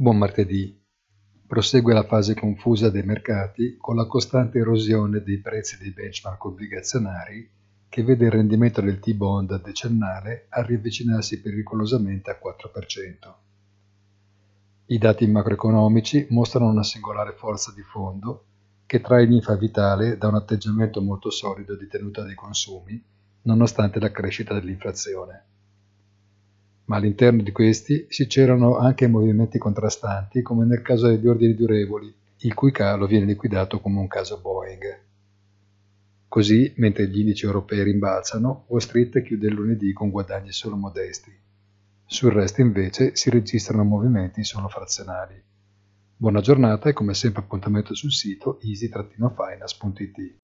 Buon 0.00 0.16
martedì. 0.16 0.80
Prosegue 1.44 1.92
la 1.92 2.04
fase 2.04 2.34
confusa 2.34 2.88
dei 2.88 3.02
mercati 3.02 3.76
con 3.76 3.96
la 3.96 4.06
costante 4.06 4.60
erosione 4.60 5.24
dei 5.24 5.40
prezzi 5.40 5.76
dei 5.76 5.90
benchmark 5.90 6.44
obbligazionari 6.44 7.50
che 7.88 8.04
vede 8.04 8.26
il 8.26 8.30
rendimento 8.30 8.80
del 8.80 9.00
T-bond 9.00 9.60
decennale 9.60 10.46
a 10.50 10.62
riavvicinarsi 10.62 11.40
pericolosamente 11.40 12.30
a 12.30 12.38
4%. 12.40 13.34
I 14.86 14.98
dati 14.98 15.26
macroeconomici 15.26 16.28
mostrano 16.30 16.70
una 16.70 16.84
singolare 16.84 17.32
forza 17.32 17.72
di 17.74 17.82
fondo 17.82 18.44
che 18.86 19.00
trae 19.00 19.24
linfa 19.24 19.56
vitale 19.56 20.16
da 20.16 20.28
un 20.28 20.36
atteggiamento 20.36 21.02
molto 21.02 21.30
solido 21.30 21.74
di 21.74 21.88
tenuta 21.88 22.22
dei 22.22 22.36
consumi, 22.36 23.02
nonostante 23.42 23.98
la 23.98 24.12
crescita 24.12 24.54
dell'inflazione 24.54 25.46
ma 26.88 26.96
all'interno 26.96 27.42
di 27.42 27.52
questi 27.52 28.06
si 28.08 28.26
c'erano 28.26 28.78
anche 28.78 29.06
movimenti 29.06 29.58
contrastanti 29.58 30.40
come 30.42 30.64
nel 30.64 30.82
caso 30.82 31.06
degli 31.06 31.26
ordini 31.26 31.54
durevoli, 31.54 32.12
il 32.38 32.54
cui 32.54 32.72
calo 32.72 33.06
viene 33.06 33.26
liquidato 33.26 33.78
come 33.80 33.98
un 33.98 34.08
caso 34.08 34.38
Boeing. 34.40 35.00
Così, 36.28 36.72
mentre 36.76 37.08
gli 37.08 37.20
indici 37.20 37.44
europei 37.44 37.82
rimbalzano, 37.82 38.64
Wall 38.68 38.80
Street 38.80 39.22
chiude 39.22 39.48
il 39.48 39.54
lunedì 39.54 39.92
con 39.92 40.10
guadagni 40.10 40.52
solo 40.52 40.76
modesti. 40.76 41.32
Sul 42.06 42.32
resto 42.32 42.62
invece 42.62 43.14
si 43.16 43.28
registrano 43.28 43.84
movimenti 43.84 44.42
solo 44.42 44.68
frazionali. 44.68 45.42
Buona 46.16 46.40
giornata 46.40 46.88
e 46.88 46.94
come 46.94 47.12
sempre 47.12 47.42
appuntamento 47.42 47.94
sul 47.94 48.12
sito 48.12 48.58
easy-finance.it. 48.62 50.36